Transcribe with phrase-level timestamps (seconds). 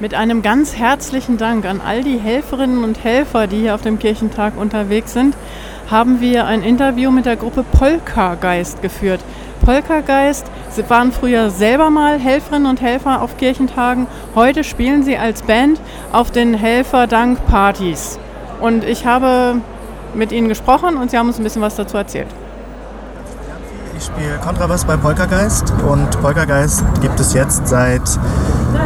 [0.00, 3.98] Mit einem ganz herzlichen Dank an all die Helferinnen und Helfer, die hier auf dem
[3.98, 5.34] Kirchentag unterwegs sind,
[5.90, 9.20] haben wir ein Interview mit der Gruppe Polkageist geführt.
[9.64, 10.46] Polkageist,
[10.86, 14.06] waren früher selber mal Helferinnen und Helfer auf Kirchentagen.
[14.36, 15.80] Heute spielen sie als Band
[16.12, 18.20] auf den Helferdank-Partys.
[18.60, 19.60] Und ich habe
[20.14, 22.28] mit ihnen gesprochen und sie haben uns ein bisschen was dazu erzählt.
[23.98, 28.02] Ich spiele Kontrabass bei Polkageist und Polkageist gibt es jetzt seit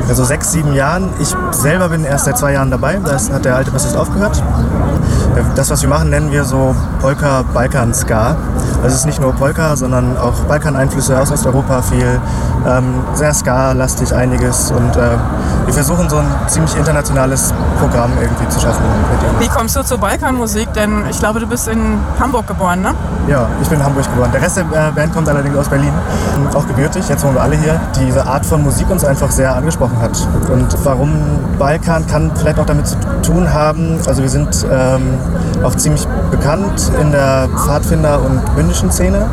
[0.09, 1.11] also sechs, sieben Jahren.
[1.21, 4.43] Ich selber bin erst seit zwei Jahren dabei, da hat der alte Bassist aufgehört.
[5.55, 8.37] Das, was wir machen, nennen wir so Polka-Balkan-Ska.
[8.83, 12.21] Also es ist nicht nur Polka, sondern auch Balkan-Einflüsse aus Osteuropa viel,
[12.67, 15.17] ähm, sehr Ska-lastig einiges und äh,
[15.67, 18.83] wir versuchen so ein ziemlich internationales Programm irgendwie zu schaffen.
[19.39, 20.73] Wie kommst du zur Balkanmusik?
[20.73, 22.95] Denn ich glaube, du bist in Hamburg geboren, ne?
[23.29, 24.31] Ja, ich bin in Hamburg geboren.
[24.33, 25.93] Der Rest der äh, Band kommt allerdings aus Berlin,
[26.53, 27.81] auch gebürtig, jetzt wohnen wir alle hier.
[28.01, 30.29] Diese Art von Musik uns einfach sehr angesprochen hat.
[30.53, 31.13] Und warum
[31.57, 35.19] Balkan kann vielleicht auch damit zu tun haben, also wir sind ähm,
[35.63, 39.27] auch ziemlich bekannt in der Pfadfinder- und bündischen Szene.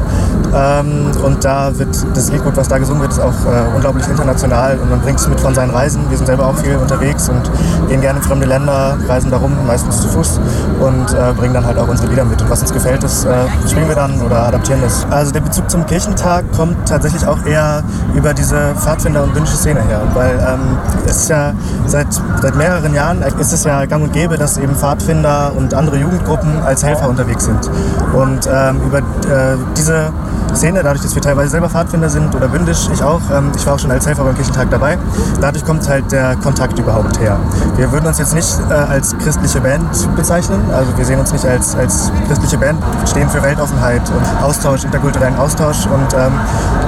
[0.54, 4.78] Ähm, und da wird das Liedgut, was da gesungen wird, ist auch äh, unglaublich international
[4.80, 6.10] und man bringt es mit von seinen Reisen.
[6.10, 7.50] Wir sind selber auch viel unterwegs und
[7.88, 10.40] gehen gerne in fremde Länder, reisen darum, meistens zu Fuß
[10.80, 12.42] und äh, bringen dann halt auch unsere Lieder mit.
[12.42, 13.30] Und was uns gefällt, das äh,
[13.70, 15.06] spielen wir dann oder adaptieren das.
[15.12, 17.84] Also der Bezug zum Kirchentag kommt tatsächlich auch eher
[18.16, 21.54] über diese Pfadfinder- und bündische Szene her, weil ähm, es ist ja
[21.86, 22.08] seit,
[22.42, 26.62] seit mehreren Jahren ist es ja gang und gäbe, dass eben Pfadfinder und andere Jugendgruppen
[26.64, 27.70] als Helfer unterwegs sind.
[28.14, 30.12] Und ähm, über äh, diese
[30.56, 33.76] Szene, dadurch, dass wir teilweise selber Pfadfinder sind oder bündisch, ich auch, ähm, ich war
[33.76, 34.98] auch schon als Helfer beim Kirchentag dabei,
[35.40, 37.38] dadurch kommt halt der Kontakt überhaupt her.
[37.78, 41.46] Wir würden uns jetzt nicht äh, als christliche Band bezeichnen, also wir sehen uns nicht
[41.46, 46.34] als, als christliche Band, wir stehen für Weltoffenheit und Austausch, interkulturellen Austausch und ähm,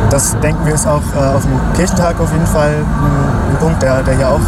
[0.10, 3.82] das denken wir ist auch äh, auf dem Kirchentag auf jeden Fall ein, ein Punkt,
[3.82, 4.42] der, der hier auch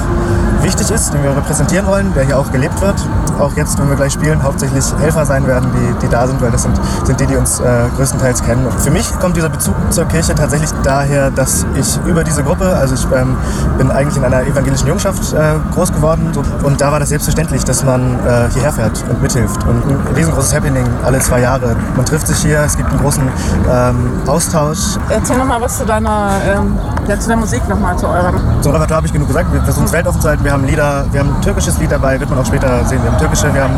[0.64, 2.96] wichtig ist, den wir repräsentieren wollen, der hier auch gelebt wird.
[3.40, 6.52] Auch jetzt, wenn wir gleich spielen, hauptsächlich Helfer sein werden, die, die da sind, weil
[6.52, 7.64] das sind, sind die, die uns äh,
[7.96, 8.66] größtenteils kennen.
[8.66, 12.76] Und für mich kommt dieser Bezug zur Kirche tatsächlich daher, dass ich über diese Gruppe,
[12.76, 13.36] also ich ähm,
[13.78, 16.32] bin eigentlich in einer evangelischen Jungschaft äh, groß geworden
[16.64, 19.64] und da war das selbstverständlich, dass man äh, hierher fährt und mithilft.
[19.66, 21.76] Und ein riesengroßes Happening alle zwei Jahre.
[21.96, 23.24] Man trifft sich hier, es gibt einen großen
[23.72, 24.98] ähm, Austausch.
[25.10, 26.78] Erzähl nochmal was zu deiner, ähm,
[27.08, 28.36] ja, zu der Musik nochmal, zu eurem.
[28.62, 29.52] Zum Repertoire habe ich genug gesagt.
[29.54, 30.44] Wir versuchen es weltoffen zu halten.
[30.44, 33.02] Wir haben Lieder, wir haben ein türkisches Lied dabei, wird man auch später sehen.
[33.04, 33.78] Wir haben türkische, wir haben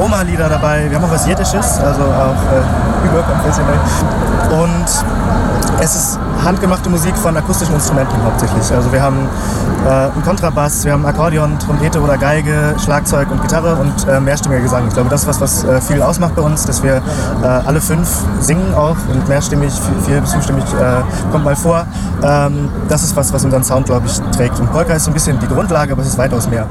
[0.00, 3.78] Roma-Lieder dabei, wir haben auch was Jiddisches, also auch äh, Übel konfessionell.
[4.52, 5.04] Und
[5.80, 8.72] es ist handgemachte Musik von akustischen Instrumenten hauptsächlich.
[8.72, 9.28] Also wir haben
[9.84, 14.62] äh, einen Kontrabass, wir haben Akkordeon, Trompete oder Geige, Schlagzeug und Gitarre und äh, mehrstimmiger
[14.62, 14.86] Gesang.
[14.86, 17.02] Ich glaube, das ist was, was äh, viel ausmacht bei uns, dass wir
[17.42, 19.72] äh, alle fünf singen auch und mehrstimmig,
[20.06, 21.84] vier bis fünfstimmig äh, kommt mal vor.
[22.22, 24.60] Ähm, das ist was, was unseren Sound, glaube ich, trägt.
[24.60, 26.68] Und Polka ist so ein bisschen die Grundlage, aber es ist weitaus mehr.